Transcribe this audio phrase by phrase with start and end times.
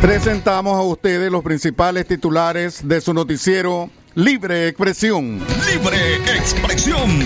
[0.00, 5.40] Presentamos a ustedes los principales titulares de su noticiero Libre Expresión.
[5.70, 7.20] Libre Expresión.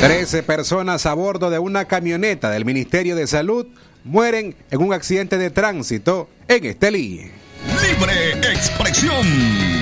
[0.00, 3.66] Trece personas a bordo de una camioneta del Ministerio de Salud
[4.02, 7.30] mueren en un accidente de tránsito en Estelí.
[7.86, 9.26] Libre Expresión.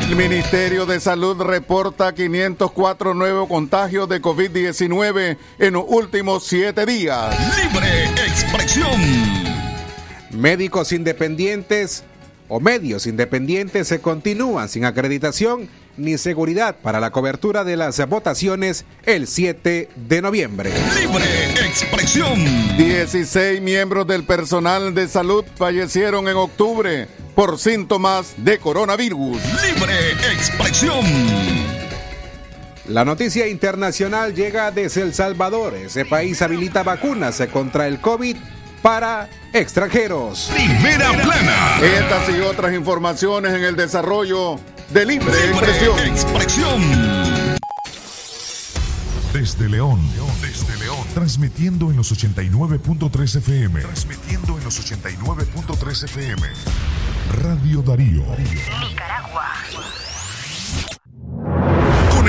[0.09, 7.33] El Ministerio de Salud reporta 504 nuevos contagios de COVID-19 en los últimos siete días.
[7.57, 9.52] Libre Expresión.
[10.33, 12.05] Médicos independientes
[12.49, 18.87] o medios independientes se continúan sin acreditación ni seguridad para la cobertura de las votaciones
[19.05, 20.71] el 7 de noviembre.
[20.99, 21.25] Libre
[21.67, 22.39] Expresión.
[22.79, 29.39] 16 miembros del personal de salud fallecieron en octubre por síntomas de coronavirus.
[29.63, 31.05] Libre Expresión.
[32.89, 35.75] La noticia internacional llega desde El Salvador.
[35.75, 38.37] Ese país habilita vacunas contra el COVID
[38.83, 40.51] para extranjeros.
[40.53, 41.79] Primera plana.
[41.81, 44.59] Estas y otras informaciones en el desarrollo
[44.91, 45.99] de Libre, Libre Expresión.
[46.01, 46.83] Expresión.
[49.33, 49.99] Desde León,
[50.43, 53.81] desde León, transmitiendo en los 89.3 FM.
[53.81, 56.43] Transmitiendo en los 89.3 FM.
[57.41, 58.25] Radio Darío.
[58.25, 58.37] Con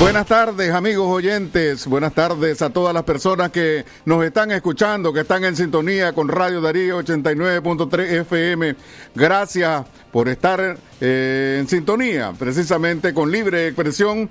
[0.00, 1.88] Buenas tardes, amigos oyentes.
[1.88, 6.28] Buenas tardes a todas las personas que nos están escuchando, que están en sintonía con
[6.28, 8.76] Radio Darío 89.3 FM.
[9.16, 14.30] Gracias por estar eh, en sintonía, precisamente con Libre Expresión.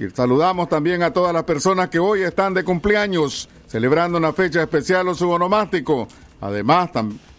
[0.00, 4.62] Y saludamos también a todas las personas que hoy están de cumpleaños, celebrando una fecha
[4.62, 6.08] especial o su onomástico.
[6.40, 6.90] Además,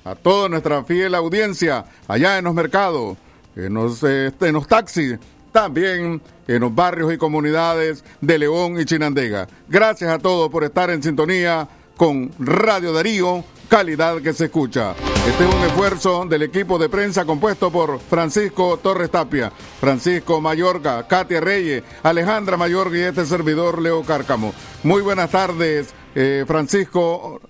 [0.06, 3.18] a toda nuestra fiel audiencia allá en los mercados,
[3.58, 5.20] en los, en los taxis,
[5.52, 6.22] también
[6.56, 9.48] en los barrios y comunidades de León y Chinandega.
[9.68, 14.96] Gracias a todos por estar en sintonía con Radio Darío, calidad que se escucha.
[15.28, 21.08] Este es un esfuerzo del equipo de prensa compuesto por Francisco Torres Tapia, Francisco Mayorga,
[21.08, 24.52] Katia Reyes, Alejandra Mayorga y este servidor Leo Cárcamo.
[24.82, 27.42] Muy buenas tardes, eh, Francisco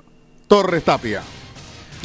[0.49, 1.21] Torres Tapia.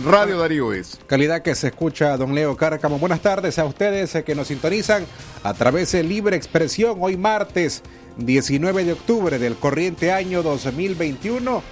[0.03, 0.99] Radio Darío es.
[1.06, 2.99] Calidad que se escucha, don Leo Cárcamo.
[2.99, 5.06] Buenas tardes a ustedes eh, que nos sintonizan
[5.44, 7.82] a través de Libre Expresión hoy martes
[8.16, 11.62] 19 de octubre del corriente año 2021.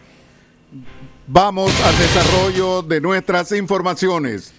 [1.27, 4.53] Vamos al desarrollo de nuestras informaciones.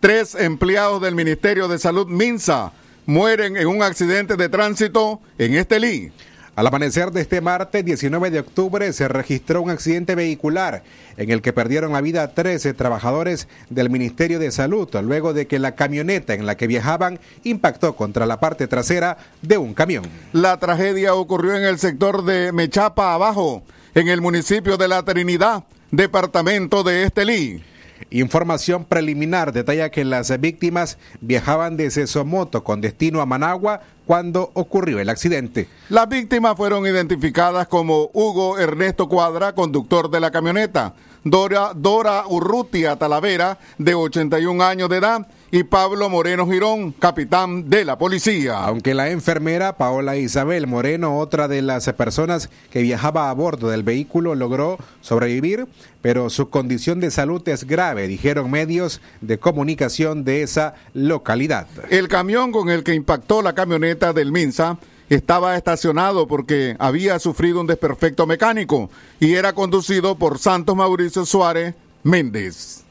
[0.00, 2.72] Tres empleados del Ministerio de Salud Minsa
[3.06, 6.12] mueren en un accidente de tránsito en Estelí.
[6.58, 10.82] Al amanecer de este martes 19 de octubre se registró un accidente vehicular
[11.16, 15.60] en el que perdieron la vida 13 trabajadores del Ministerio de Salud luego de que
[15.60, 20.02] la camioneta en la que viajaban impactó contra la parte trasera de un camión.
[20.32, 23.62] La tragedia ocurrió en el sector de Mechapa Abajo,
[23.94, 25.62] en el municipio de La Trinidad,
[25.92, 27.62] departamento de Estelí.
[28.10, 34.98] Información preliminar detalla que las víctimas viajaban desde Somoto con destino a Managua cuando ocurrió
[35.00, 35.68] el accidente.
[35.90, 42.96] Las víctimas fueron identificadas como Hugo Ernesto Cuadra, conductor de la camioneta, Dora, Dora Urrutia
[42.96, 48.58] Talavera, de 81 años de edad, y Pablo Moreno Girón, capitán de la policía.
[48.64, 53.82] Aunque la enfermera Paola Isabel Moreno, otra de las personas que viajaba a bordo del
[53.82, 55.66] vehículo, logró sobrevivir,
[56.02, 61.66] pero su condición de salud es grave, dijeron medios de comunicación de esa localidad.
[61.90, 64.78] El camión con el que impactó la camioneta del Minsa
[65.08, 68.90] estaba estacionado porque había sufrido un desperfecto mecánico
[69.20, 72.84] y era conducido por Santos Mauricio Suárez Méndez.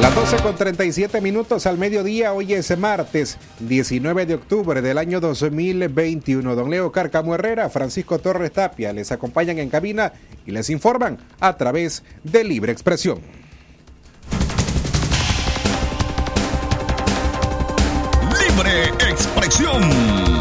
[0.00, 5.20] Las 12 con 37 minutos al mediodía, hoy es martes 19 de octubre del año
[5.20, 6.54] 2021.
[6.54, 10.12] Don Leo Carcamo Herrera, Francisco Torres Tapia les acompañan en cabina
[10.44, 13.20] y les informan a través de Libre Expresión.
[18.74, 19.82] Expresión.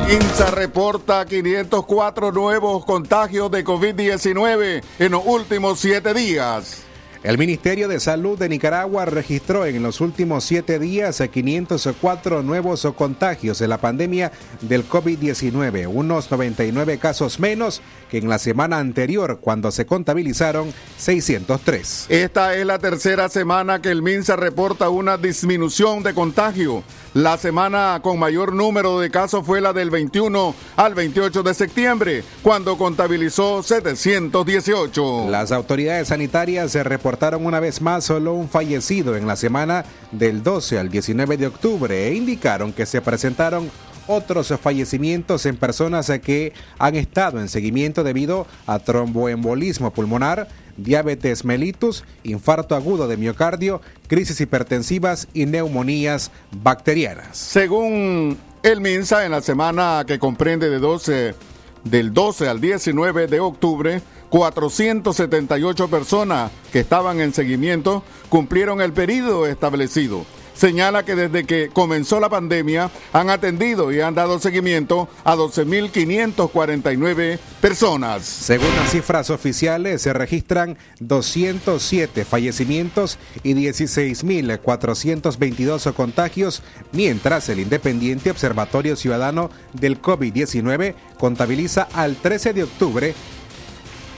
[0.09, 6.83] INSA reporta 504 nuevos contagios de COVID-19 en los últimos siete días.
[7.23, 13.59] El Ministerio de Salud de Nicaragua registró en los últimos siete días 504 nuevos contagios
[13.59, 17.81] de la pandemia del COVID-19, unos 99 casos menos
[18.11, 22.07] que en la semana anterior cuando se contabilizaron 603.
[22.09, 26.83] Esta es la tercera semana que el MINSA reporta una disminución de contagio.
[27.13, 32.23] La semana con mayor número de casos fue la del 21 al 28 de septiembre,
[32.41, 35.29] cuando contabilizó 718.
[35.29, 40.41] Las autoridades sanitarias se reportaron una vez más solo un fallecido en la semana del
[40.41, 43.69] 12 al 19 de octubre e indicaron que se presentaron
[44.07, 50.47] otros fallecimientos en personas que han estado en seguimiento debido a tromboembolismo pulmonar,
[50.77, 57.37] diabetes mellitus, infarto agudo de miocardio, crisis hipertensivas y neumonías bacterianas.
[57.37, 61.35] Según el MINSA, en la semana que comprende de 12,
[61.83, 69.45] del 12 al 19 de octubre, 478 personas que estaban en seguimiento cumplieron el periodo
[69.45, 75.35] establecido señala que desde que comenzó la pandemia han atendido y han dado seguimiento a
[75.35, 78.23] 12.549 personas.
[78.23, 88.95] Según las cifras oficiales, se registran 207 fallecimientos y 16.422 contagios, mientras el Independiente Observatorio
[88.95, 93.13] Ciudadano del COVID-19 contabiliza al 13 de octubre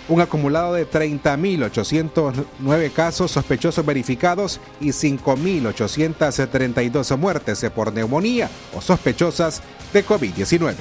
[0.08, 9.62] un acumulado de 30.809 casos sospechosos verificados y 5.832 muertes por neumonía o sospechosas
[9.94, 10.76] de COVID-19.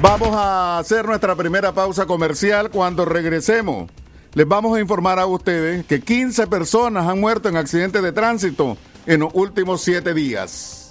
[0.00, 3.90] Vamos a hacer nuestra primera pausa comercial cuando regresemos.
[4.34, 8.76] Les vamos a informar a ustedes que 15 personas han muerto en accidentes de tránsito
[9.06, 10.85] en los últimos siete días.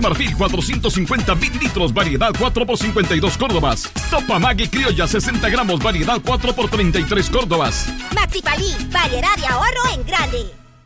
[0.00, 3.90] Marfil 450 litros, variedad 4 por 52 Córdobas.
[4.08, 7.86] Sopa Maggi Criolla 60 gramos, variedad 4 por 33 Córdobas.
[8.14, 10.59] Maxi Palí, variedad de ahorro en grande.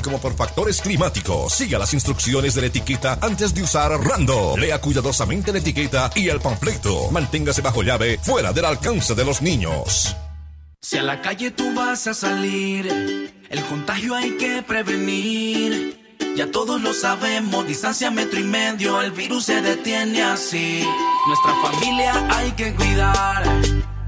[0.00, 1.52] como por factores climáticos.
[1.52, 4.56] Siga las instrucciones de la etiqueta antes de usar Rando.
[4.56, 7.10] Lea cuidadosamente la etiqueta y el panfleto.
[7.10, 10.16] Manténgase bajo llave, fuera del alcance de los niños.
[10.80, 16.18] Si a la calle tú vas a salir, el contagio hay que prevenir.
[16.36, 20.82] Ya todos lo sabemos, distancia metro y medio, el virus se detiene así.
[21.26, 23.44] Nuestra familia hay que cuidar,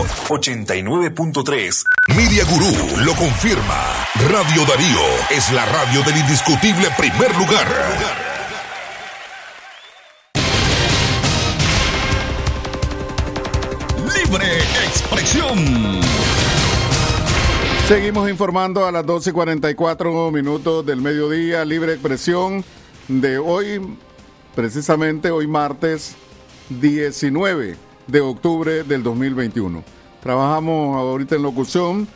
[0.00, 1.84] Darío 89.3.
[2.16, 4.06] Media Gurú lo confirma.
[4.30, 7.66] Radio Darío es la radio del indiscutible primer lugar.
[14.16, 16.00] Libre expresión.
[17.86, 22.64] Seguimos informando a las 12 y 44 minutos del mediodía, libre expresión
[23.08, 23.96] de hoy,
[24.54, 26.14] precisamente hoy martes
[26.68, 29.82] 19 de octubre del 2021.
[30.22, 32.08] Trabajamos ahorita en locución,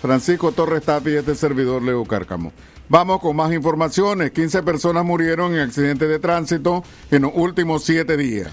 [0.00, 2.52] Francisco Torres Tapi y este servidor Leo Cárcamo.
[2.88, 4.30] Vamos con más informaciones.
[4.30, 8.50] 15 personas murieron en accidentes de tránsito en los últimos siete días.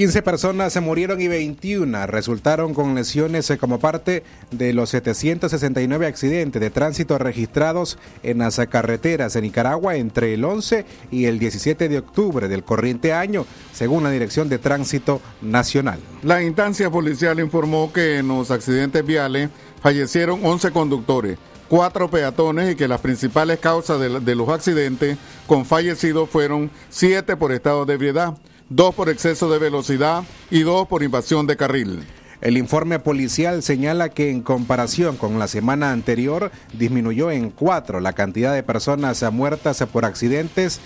[0.00, 6.06] 15 personas se murieron y 21 resultaron con lesiones eh, como parte de los 769
[6.06, 11.90] accidentes de tránsito registrados en las carreteras de Nicaragua entre el 11 y el 17
[11.90, 16.00] de octubre del corriente año, según la Dirección de Tránsito Nacional.
[16.22, 19.50] La instancia policial informó que en los accidentes viales
[19.82, 21.36] fallecieron 11 conductores,
[21.68, 27.52] cuatro peatones y que las principales causas de, los accidentes con fallecidos fueron siete por
[27.52, 28.34] estado de ebriedad,
[28.70, 32.04] dos por exceso de velocidad y dos por invasión de carril.
[32.40, 38.14] El informe policial señala que en comparación con la semana anterior disminuyó en cuatro la
[38.14, 40.80] cantidad de personas muertas por accidentes,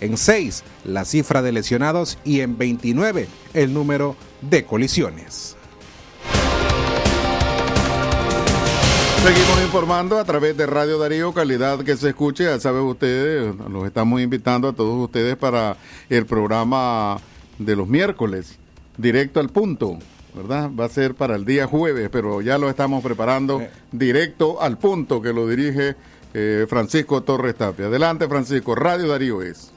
[0.00, 5.56] en seis la cifra de lesionados y en 29 el número de colisiones.
[9.24, 13.86] Seguimos informando a través de Radio Darío, calidad que se escuche, ya saben ustedes, los
[13.86, 15.78] estamos invitando a todos ustedes para
[16.10, 17.16] el programa
[17.58, 18.58] de los miércoles,
[18.98, 19.98] directo al punto,
[20.34, 20.70] ¿verdad?
[20.78, 23.62] Va a ser para el día jueves, pero ya lo estamos preparando
[23.92, 25.96] directo al punto que lo dirige
[26.34, 27.86] eh, Francisco Torres Tapia.
[27.86, 29.72] Adelante Francisco, Radio Darío es.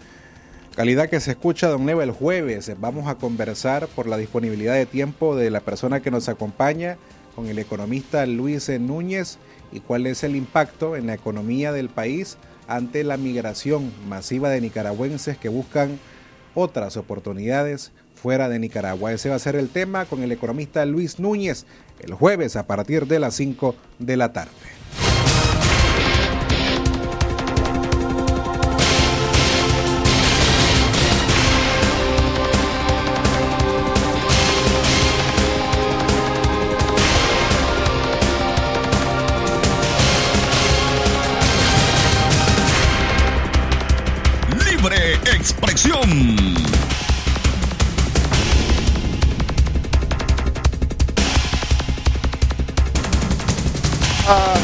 [0.76, 2.70] Calidad que se escucha, don Neva, el jueves.
[2.82, 6.98] Vamos a conversar por la disponibilidad de tiempo de la persona que nos acompaña
[7.38, 9.38] con el economista Luis Núñez
[9.72, 12.36] y cuál es el impacto en la economía del país
[12.68, 16.00] ante la migración masiva de nicaragüenses que buscan
[16.56, 19.14] otras oportunidades fuera de Nicaragua.
[19.14, 21.68] Ese va a ser el tema con el economista Luis Núñez
[22.00, 24.77] el jueves a partir de las 5 de la tarde.
[46.10, 46.14] A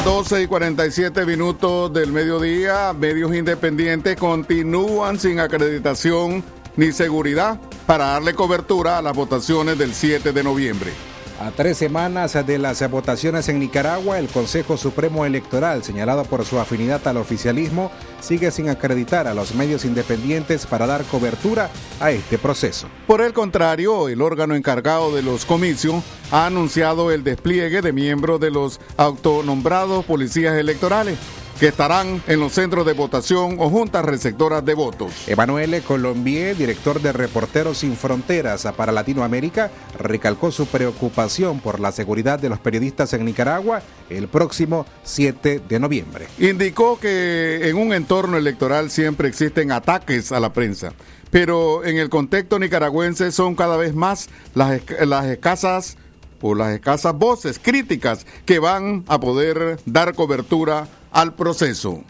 [0.05, 6.45] 12 y 47 minutos del mediodía, medios independientes continúan sin acreditación
[6.77, 11.12] ni seguridad para darle cobertura a las votaciones del 7 de noviembre.
[11.39, 16.59] A tres semanas de las votaciones en Nicaragua, el Consejo Supremo Electoral, señalado por su
[16.59, 22.37] afinidad al oficialismo, sigue sin acreditar a los medios independientes para dar cobertura a este
[22.37, 22.87] proceso.
[23.07, 28.39] Por el contrario, el órgano encargado de los comicios ha anunciado el despliegue de miembros
[28.39, 31.17] de los autonombrados policías electorales
[31.59, 35.27] que estarán en los centros de votación o juntas receptoras de votos.
[35.27, 42.39] Emanuele Colombier, director de Reporteros Sin Fronteras para Latinoamérica, recalcó su preocupación por la seguridad
[42.39, 46.27] de los periodistas en Nicaragua el próximo 7 de noviembre.
[46.39, 50.93] Indicó que en un entorno electoral siempre existen ataques a la prensa,
[51.31, 55.97] pero en el contexto nicaragüense son cada vez más las, las escasas
[56.41, 62.01] o las escasas voces críticas que van a poder dar cobertura al proceso.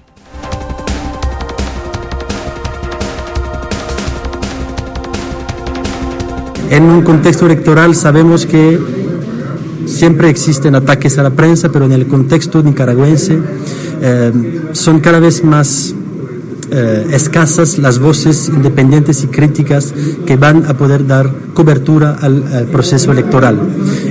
[6.69, 8.79] En un contexto electoral sabemos que
[9.86, 13.38] siempre existen ataques a la prensa, pero en el contexto nicaragüense
[14.01, 14.31] eh,
[14.72, 15.93] son cada vez más
[16.75, 19.94] eh, escasas las voces independientes y críticas
[20.25, 23.60] que van a poder dar cobertura al, proceso electoral.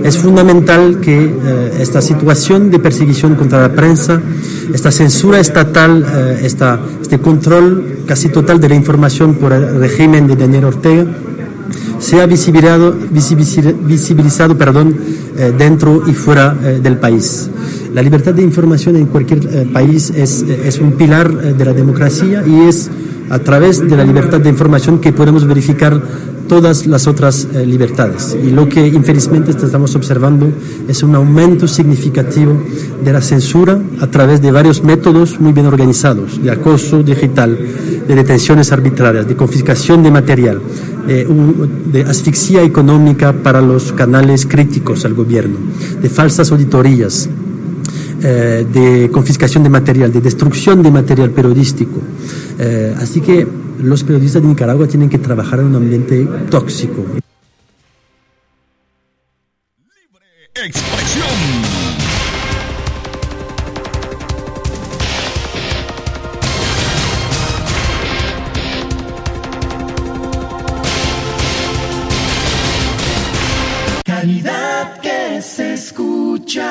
[0.05, 4.21] Es fundamental que eh, esta situación de perseguición contra la prensa,
[4.73, 10.29] esta censura estatal, eh, esta, este control casi total de la información por el régimen
[10.29, 11.05] de Daniel Ortega,
[12.03, 12.95] sea visibilizado,
[13.85, 14.97] visibilizado, perdón,
[15.39, 17.49] eh, dentro y fuera eh, del país.
[17.95, 22.43] La libertad de información en cualquier eh, país es, es, un pilar de la democracia
[22.45, 22.91] y es
[23.31, 26.03] a través de la libertad de información que podemos verificar
[26.53, 28.37] todas las otras eh, libertades.
[28.43, 30.53] Y lo que infelizmente estamos observando
[30.87, 32.63] es un aumento significativo
[33.03, 37.59] de la censura a través de varios métodos muy bien organizados, de acoso digital,
[38.07, 40.61] de detenciones arbitrarias, de confiscación de material,
[41.29, 45.59] un, de asfixia económica para los canales críticos al gobierno,
[46.01, 47.29] de falsas auditorías,
[48.23, 52.01] eh, de confiscación de material, de destrucción de material periodístico.
[52.59, 53.47] Eh, así que
[53.83, 57.05] los periodistas de Nicaragua tienen que trabajar en un ambiente tóxico.
[60.55, 61.72] Expresión.
[75.03, 76.63] Que se escucha.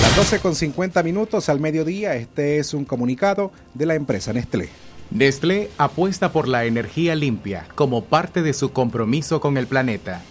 [0.00, 4.68] Las 12 con 50 minutos al mediodía, este es un comunicado de la empresa Nestlé.
[5.10, 10.22] Nestlé apuesta por la energía limpia como parte de su compromiso con el planeta.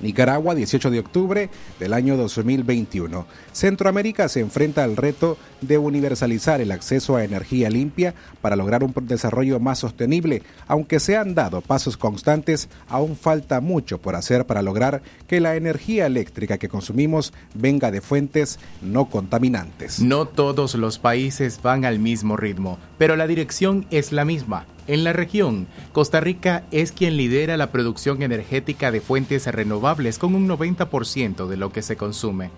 [0.00, 3.26] Nicaragua, 18 de octubre del año 2021.
[3.52, 8.94] Centroamérica se enfrenta al reto de universalizar el acceso a energía limpia para lograr un
[9.02, 10.42] desarrollo más sostenible.
[10.66, 15.56] Aunque se han dado pasos constantes, aún falta mucho por hacer para lograr que la
[15.56, 20.00] energía eléctrica que consumimos venga de fuentes no contaminantes.
[20.00, 24.66] No todos los países van al mismo ritmo, pero la dirección es la misma.
[24.88, 30.34] En la región, Costa Rica es quien lidera la producción energética de fuentes renovables con
[30.34, 32.50] un 90% de lo que se consume.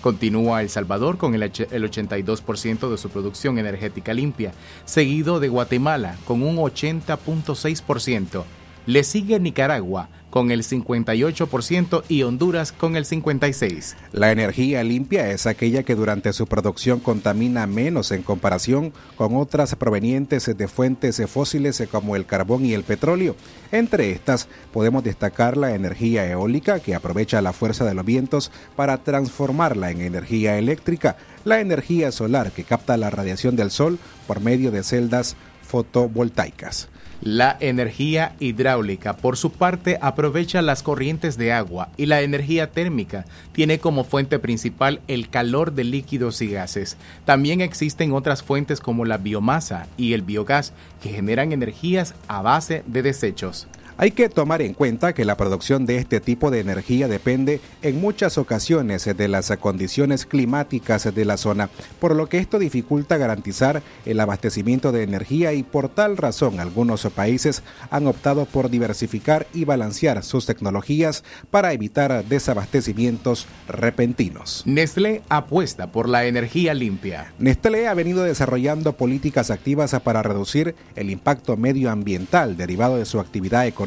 [0.00, 4.52] Continúa El Salvador con el 82% de su producción energética limpia,
[4.86, 8.44] seguido de Guatemala con un 80.6%.
[8.86, 13.94] Le sigue Nicaragua con el 58% y Honduras con el 56%.
[14.10, 19.76] La energía limpia es aquella que durante su producción contamina menos en comparación con otras
[19.76, 23.36] provenientes de fuentes fósiles como el carbón y el petróleo.
[23.70, 28.98] Entre estas podemos destacar la energía eólica que aprovecha la fuerza de los vientos para
[29.04, 34.72] transformarla en energía eléctrica, la energía solar que capta la radiación del sol por medio
[34.72, 36.88] de celdas fotovoltaicas.
[37.24, 43.24] La energía hidráulica, por su parte, aprovecha las corrientes de agua y la energía térmica
[43.52, 46.98] tiene como fuente principal el calor de líquidos y gases.
[47.24, 52.84] También existen otras fuentes como la biomasa y el biogás que generan energías a base
[52.86, 53.68] de desechos.
[53.96, 58.00] Hay que tomar en cuenta que la producción de este tipo de energía depende en
[58.00, 63.82] muchas ocasiones de las condiciones climáticas de la zona, por lo que esto dificulta garantizar
[64.04, 69.64] el abastecimiento de energía y por tal razón algunos países han optado por diversificar y
[69.64, 74.64] balancear sus tecnologías para evitar desabastecimientos repentinos.
[74.66, 77.32] Nestlé apuesta por la energía limpia.
[77.38, 83.68] Nestlé ha venido desarrollando políticas activas para reducir el impacto medioambiental derivado de su actividad
[83.68, 83.83] económica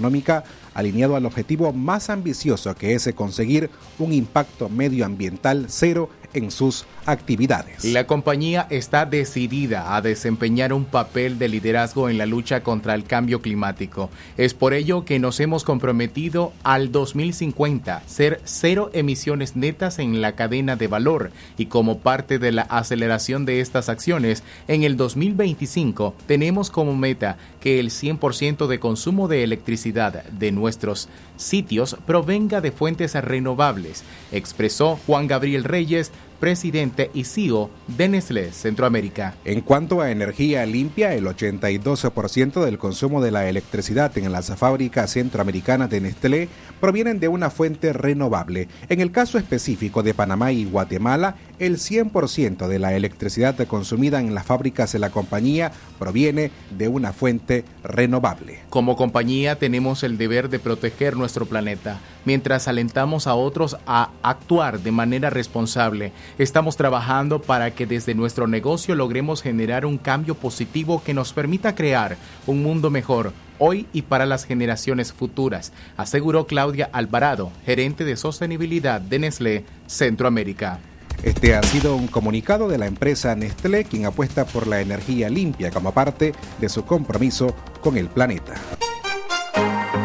[0.73, 7.85] alineado al objetivo más ambicioso que es conseguir un impacto medioambiental cero en sus actividades.
[7.85, 13.05] La compañía está decidida a desempeñar un papel de liderazgo en la lucha contra el
[13.05, 14.09] cambio climático.
[14.35, 20.33] Es por ello que nos hemos comprometido al 2050 ser cero emisiones netas en la
[20.33, 26.13] cadena de valor y como parte de la aceleración de estas acciones, en el 2025
[26.27, 33.13] tenemos como meta el 100% de consumo de electricidad de nuestros sitios provenga de fuentes
[33.15, 39.35] renovables, expresó Juan Gabriel Reyes, presidente y CEO de Nestlé Centroamérica.
[39.45, 45.11] En cuanto a energía limpia, el 82% del consumo de la electricidad en las fábricas
[45.11, 48.67] centroamericanas de Nestlé provienen de una fuente renovable.
[48.89, 54.35] En el caso específico de Panamá y Guatemala, el 100% de la electricidad consumida en
[54.35, 58.59] las fábricas de la compañía proviene de una fuente renovable.
[58.69, 64.79] Como compañía tenemos el deber de proteger nuestro planeta, mientras alentamos a otros a actuar
[64.79, 66.11] de manera responsable.
[66.37, 71.75] Estamos trabajando para que desde nuestro negocio logremos generar un cambio positivo que nos permita
[71.75, 78.17] crear un mundo mejor hoy y para las generaciones futuras, aseguró Claudia Alvarado, gerente de
[78.17, 80.79] sostenibilidad de Nestlé Centroamérica.
[81.23, 85.71] Este ha sido un comunicado de la empresa Nestlé, quien apuesta por la energía limpia
[85.71, 88.53] como parte de su compromiso con el planeta.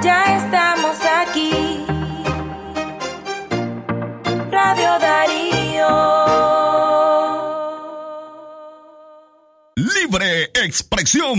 [0.02, 1.85] Ya estamos aquí.
[4.50, 5.31] Radio Darío.
[10.22, 11.38] Libre expresión.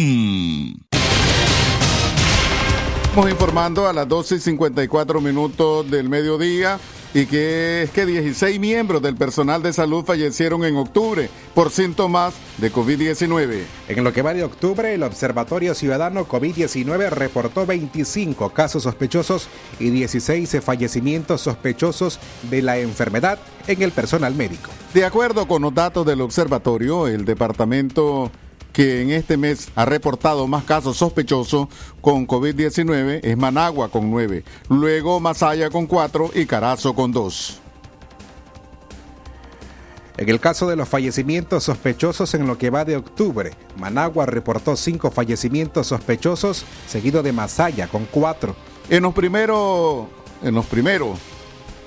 [3.03, 6.79] Estamos informando a las 12 y 54 minutos del mediodía
[7.13, 12.33] y que es que 16 miembros del personal de salud fallecieron en octubre por síntomas
[12.57, 13.61] de COVID-19.
[13.87, 19.47] En lo que va de octubre, el Observatorio Ciudadano COVID-19 reportó 25 casos sospechosos
[19.79, 22.19] y 16 fallecimientos sospechosos
[22.49, 24.71] de la enfermedad en el personal médico.
[24.93, 28.31] De acuerdo con los datos del observatorio, el departamento
[28.73, 31.67] que en este mes ha reportado más casos sospechosos
[32.01, 37.59] con COVID-19 es Managua con 9, luego Masaya con 4 y Carazo con 2.
[40.17, 44.75] En el caso de los fallecimientos sospechosos en lo que va de octubre, Managua reportó
[44.75, 48.55] 5 fallecimientos sospechosos, seguido de Masaya con 4.
[48.89, 50.07] En los primeros,
[50.43, 51.19] en los primeros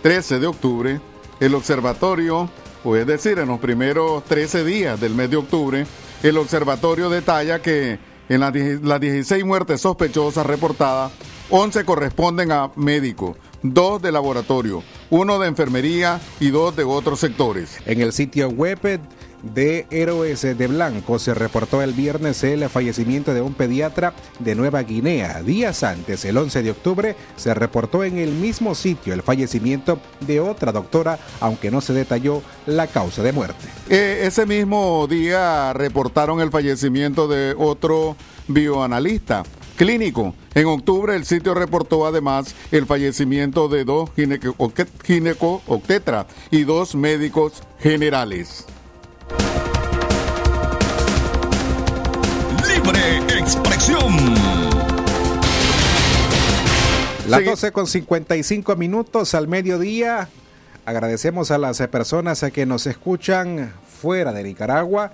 [0.03, 1.01] 13 de octubre,
[1.41, 2.49] el observatorio,
[2.85, 5.87] o es decir, en los primeros 13 días del mes de octubre,
[6.23, 7.99] el observatorio detalla que
[8.29, 11.13] en las, die- las 16 muertes sospechosas reportadas,
[11.51, 17.79] 11 corresponden a médicos, 2 de laboratorio, 1 de enfermería y 2 de otros sectores.
[17.87, 19.01] En el sitio web
[19.43, 24.83] de Héroes de Blanco se reportó el viernes el fallecimiento de un pediatra de Nueva
[24.83, 25.43] Guinea.
[25.43, 30.41] Días antes, el 11 de octubre, se reportó en el mismo sitio el fallecimiento de
[30.41, 33.67] otra doctora, aunque no se detalló la causa de muerte.
[33.89, 38.17] Eh, ese mismo día reportaron el fallecimiento de otro
[38.49, 39.43] bioanalista
[39.77, 40.35] clínico.
[40.55, 44.11] En octubre el sitio reportó además el fallecimiento de dos
[45.05, 48.67] gineco-obstetra y dos médicos generales.
[52.69, 54.35] Libre expresión.
[57.29, 57.47] Las Sí.
[57.47, 60.29] 12 con 55 minutos al mediodía.
[60.85, 65.13] Agradecemos a las personas que nos escuchan fuera de Nicaragua.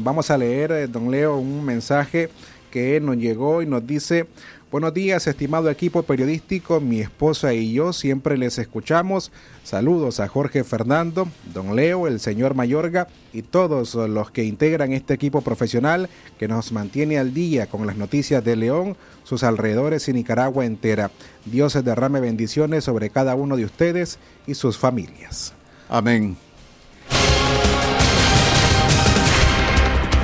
[0.00, 2.30] Vamos a leer, eh, don Leo, un mensaje
[2.70, 4.26] que nos llegó y nos dice,
[4.72, 9.30] buenos días, estimado equipo periodístico, mi esposa y yo siempre les escuchamos.
[9.64, 15.12] Saludos a Jorge Fernando, don Leo, el señor Mayorga y todos los que integran este
[15.12, 16.08] equipo profesional
[16.38, 21.10] que nos mantiene al día con las noticias de León, sus alrededores y Nicaragua entera.
[21.44, 25.52] Dios derrame bendiciones sobre cada uno de ustedes y sus familias.
[25.90, 26.38] Amén.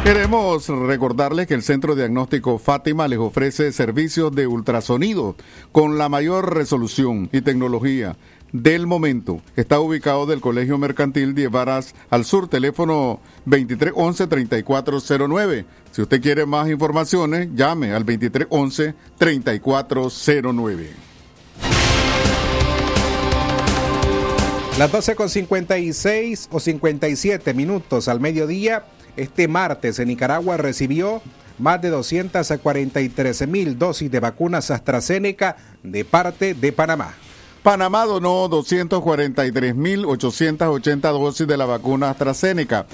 [0.09, 5.37] Queremos recordarles que el Centro Diagnóstico Fátima les ofrece servicios de ultrasonido
[5.71, 8.17] con la mayor resolución y tecnología
[8.51, 9.43] del momento.
[9.55, 15.67] Está ubicado del Colegio Mercantil de Varas al sur, teléfono 2311-3409.
[15.91, 20.87] Si usted quiere más informaciones, llame al 2311-3409.
[24.79, 28.87] Las 12 con 56 o 57 minutos al mediodía,
[29.19, 31.21] este martes en Nicaragua recibió
[31.59, 37.15] más de 243 mil dosis de vacunas AstraZeneca de parte de Panamá.
[37.63, 42.87] Panamá donó 243.880 dosis de la vacuna AstraZeneca.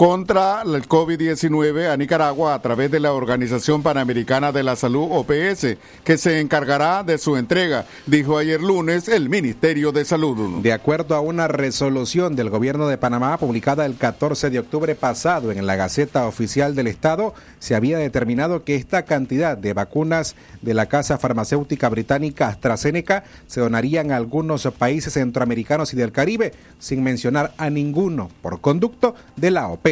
[0.00, 5.76] Contra el COVID-19 a Nicaragua a través de la Organización Panamericana de la Salud, OPS,
[6.02, 10.62] que se encargará de su entrega, dijo ayer lunes el Ministerio de Salud.
[10.62, 15.52] De acuerdo a una resolución del gobierno de Panamá publicada el 14 de octubre pasado
[15.52, 20.72] en la Gaceta Oficial del Estado, se había determinado que esta cantidad de vacunas de
[20.72, 27.02] la casa farmacéutica británica AstraZeneca se donarían a algunos países centroamericanos y del Caribe, sin
[27.02, 29.89] mencionar a ninguno por conducto de la OPS.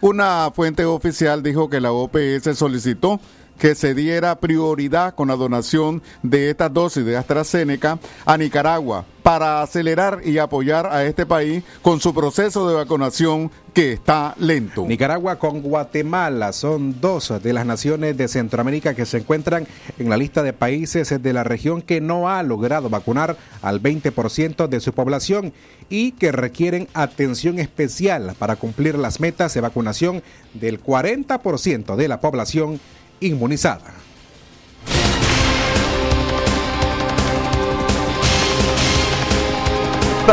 [0.00, 3.20] Una fuente oficial dijo que la OPS solicitó
[3.58, 9.62] que se diera prioridad con la donación de estas dosis de AstraZeneca a Nicaragua para
[9.62, 14.84] acelerar y apoyar a este país con su proceso de vacunación que está lento.
[14.86, 19.66] Nicaragua con Guatemala son dos de las naciones de Centroamérica que se encuentran
[19.98, 24.66] en la lista de países de la región que no ha logrado vacunar al 20%
[24.66, 25.52] de su población
[25.88, 30.22] y que requieren atención especial para cumplir las metas de vacunación
[30.54, 32.80] del 40% de la población
[33.20, 33.92] inmunizada.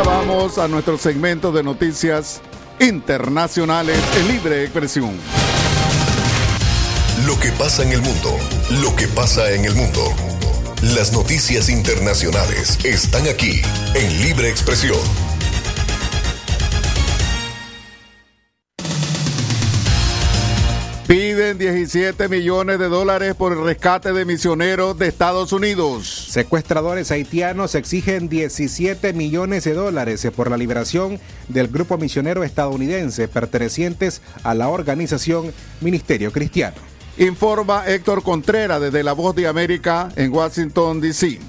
[0.05, 2.41] Vamos a nuestro segmento de noticias
[2.79, 5.17] internacionales en libre expresión.
[7.25, 8.37] Lo que pasa en el mundo,
[8.81, 10.03] lo que pasa en el mundo.
[10.95, 13.61] Las noticias internacionales están aquí
[13.95, 15.26] en libre expresión.
[21.07, 26.05] Piden 17 millones de dólares por el rescate de misioneros de Estados Unidos.
[26.05, 31.17] Secuestradores haitianos exigen 17 millones de dólares por la liberación
[31.47, 36.75] del grupo misionero estadounidense pertenecientes a la organización Ministerio Cristiano.
[37.17, 41.39] Informa Héctor Contreras desde La Voz de América en Washington, D.C.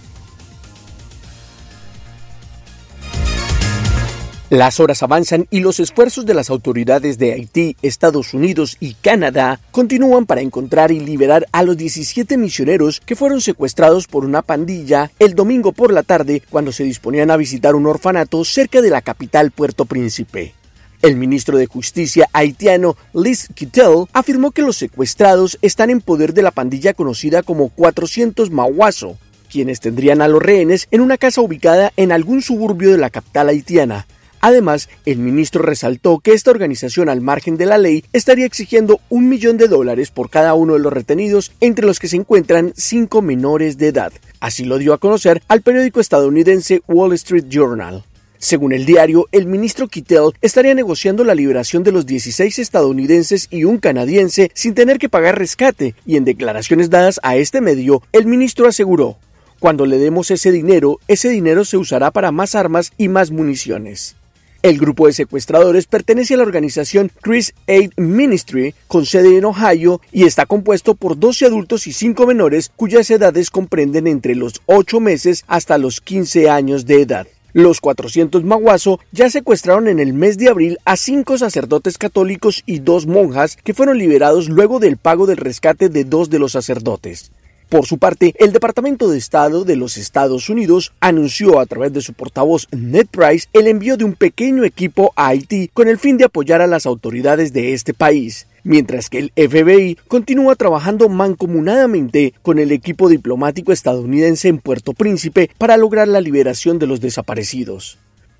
[4.50, 9.61] Las horas avanzan y los esfuerzos de las autoridades de Haití, Estados Unidos y Canadá
[9.70, 15.11] continúan para encontrar y liberar a los 17 misioneros que fueron secuestrados por una pandilla
[15.18, 19.02] el domingo por la tarde cuando se disponían a visitar un orfanato cerca de la
[19.02, 20.54] capital Puerto Príncipe.
[21.02, 26.40] El ministro de Justicia haitiano Liz Kittel afirmó que los secuestrados están en poder de
[26.40, 29.18] la pandilla conocida como 400 Mahuaso,
[29.50, 33.50] quienes tendrían a los rehenes en una casa ubicada en algún suburbio de la capital
[33.50, 34.06] haitiana.
[34.40, 39.29] Además, el ministro resaltó que esta organización al margen de la ley estaría exigiendo un
[39.29, 43.22] millón de dólares por cada uno de los retenidos, entre los que se encuentran cinco
[43.22, 44.12] menores de edad.
[44.40, 48.05] Así lo dio a conocer al periódico estadounidense Wall Street Journal.
[48.40, 53.64] Según el diario, el ministro Kittel estaría negociando la liberación de los 16 estadounidenses y
[53.64, 58.27] un canadiense sin tener que pagar rescate, y en declaraciones dadas a este medio, el
[58.27, 59.18] ministro aseguró,
[59.59, 64.14] cuando le demos ese dinero, ese dinero se usará para más armas y más municiones.
[64.60, 70.00] El grupo de secuestradores pertenece a la organización Chris Aid Ministry, con sede en Ohio,
[70.10, 74.98] y está compuesto por 12 adultos y 5 menores cuyas edades comprenden entre los 8
[74.98, 77.28] meses hasta los 15 años de edad.
[77.52, 82.80] Los 400 maguazo ya secuestraron en el mes de abril a cinco sacerdotes católicos y
[82.80, 87.30] dos monjas que fueron liberados luego del pago del rescate de dos de los sacerdotes.
[87.68, 92.00] Por su parte, el Departamento de Estado de los Estados Unidos anunció a través de
[92.00, 96.16] su portavoz Ned Price el envío de un pequeño equipo a Haití con el fin
[96.16, 102.35] de apoyar a las autoridades de este país mientras que el FBI continúa trabajando mancomunadamente
[102.42, 107.98] con el equipo diplomático estadounidense en Puerto Príncipe para lograr la liberación de los desaparecidos.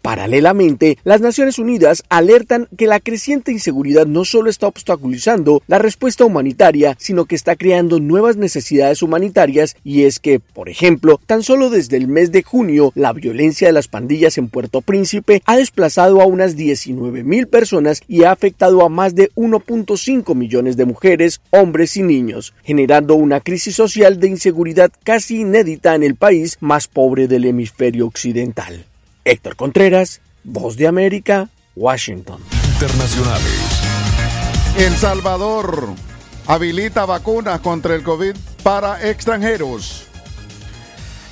[0.09, 6.25] Paralelamente, las Naciones Unidas alertan que la creciente inseguridad no solo está obstaculizando la respuesta
[6.25, 11.69] humanitaria, sino que está creando nuevas necesidades humanitarias y es que, por ejemplo, tan solo
[11.69, 16.23] desde el mes de junio, la violencia de las pandillas en Puerto Príncipe ha desplazado
[16.23, 21.43] a unas 19 mil personas y ha afectado a más de 1.5 millones de mujeres,
[21.51, 26.89] hombres y niños, generando una crisis social de inseguridad casi inédita en el país más
[26.89, 28.87] pobre del hemisferio occidental.
[29.29, 32.41] Héctor Contreras, Voz de América, Washington.
[32.73, 33.83] Internacionales.
[34.79, 35.89] El Salvador
[36.47, 40.08] habilita vacunas contra el COVID para extranjeros.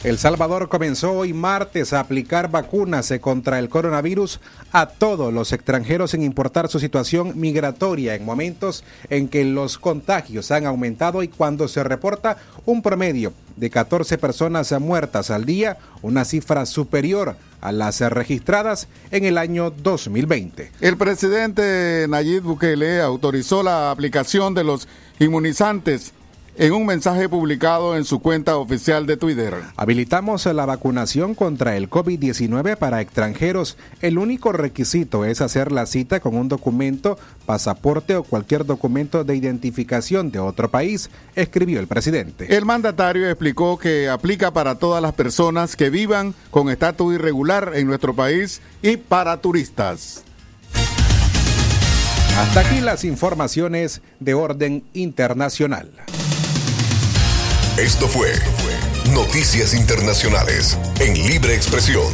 [0.05, 6.13] El Salvador comenzó hoy martes a aplicar vacunas contra el coronavirus a todos los extranjeros
[6.13, 11.67] sin importar su situación migratoria en momentos en que los contagios han aumentado y cuando
[11.67, 18.01] se reporta un promedio de 14 personas muertas al día, una cifra superior a las
[18.01, 20.73] registradas en el año 2020.
[20.83, 24.87] El presidente Nayib Bukele autorizó la aplicación de los
[25.19, 26.13] inmunizantes
[26.59, 29.55] en un mensaje publicado en su cuenta oficial de Twitter.
[29.77, 33.77] Habilitamos la vacunación contra el COVID-19 para extranjeros.
[34.01, 39.37] El único requisito es hacer la cita con un documento, pasaporte o cualquier documento de
[39.37, 42.57] identificación de otro país, escribió el presidente.
[42.57, 47.87] El mandatario explicó que aplica para todas las personas que vivan con estatus irregular en
[47.87, 50.25] nuestro país y para turistas.
[52.39, 55.91] Hasta aquí las informaciones de orden internacional.
[57.79, 58.31] Esto fue
[59.13, 62.11] Noticias Internacionales en Libre Expresión.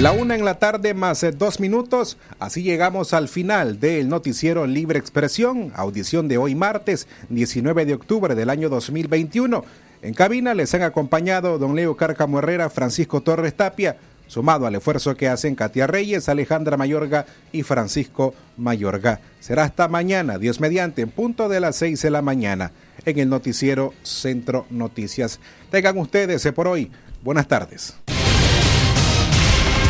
[0.00, 2.18] La una en la tarde más dos minutos.
[2.40, 8.34] Así llegamos al final del noticiero Libre Expresión, audición de hoy martes 19 de octubre
[8.34, 9.64] del año 2021.
[10.02, 15.16] En cabina les han acompañado don Leo Cárcamo Herrera, Francisco Torres Tapia, sumado al esfuerzo
[15.16, 19.20] que hacen Katia Reyes, Alejandra Mayorga y Francisco Mayorga.
[19.40, 22.72] Será hasta mañana, Dios mediante, en punto de las seis de la mañana,
[23.04, 25.40] en el noticiero Centro Noticias.
[25.70, 26.90] Tengan ustedes por hoy.
[27.22, 27.94] Buenas tardes